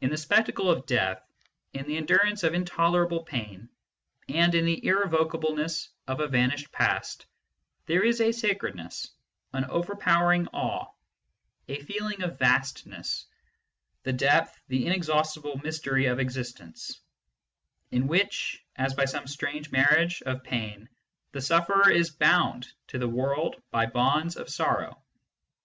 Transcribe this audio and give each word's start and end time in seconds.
In 0.00 0.10
the 0.10 0.16
spectacle 0.16 0.70
of 0.70 0.86
Death, 0.86 1.20
in 1.72 1.88
the 1.88 1.96
endurance 1.96 2.44
of 2.44 2.54
intolerable 2.54 3.24
pain, 3.24 3.68
and 4.28 4.54
in 4.54 4.64
the 4.64 4.86
irrevocable 4.86 5.56
ness 5.56 5.88
of 6.06 6.20
a 6.20 6.28
vanished 6.28 6.70
past, 6.70 7.26
there 7.86 8.04
is 8.04 8.20
a 8.20 8.30
sacredness, 8.30 9.10
an 9.52 9.64
over 9.64 9.96
powering 9.96 10.46
awe, 10.52 10.86
a 11.66 11.80
feeling 11.82 12.22
of 12.22 12.30
the 12.30 12.36
vastness, 12.36 13.26
the 14.04 14.12
depth, 14.12 14.56
the 14.68 14.86
inexhaustible 14.86 15.58
mystery 15.64 16.06
of 16.06 16.20
existence, 16.20 17.00
in 17.90 18.06
which, 18.06 18.62
as 18.76 18.94
by 18.94 19.04
some 19.04 19.26
strange 19.26 19.72
marriage 19.72 20.22
of 20.22 20.44
pain, 20.44 20.88
the 21.32 21.40
sufferer 21.42 21.90
is 21.90 22.10
bound 22.10 22.68
to 22.86 22.98
the 23.00 23.08
world 23.08 23.60
by 23.72 23.84
bonds 23.86 24.36
of 24.36 24.48
sorrow. 24.48 25.02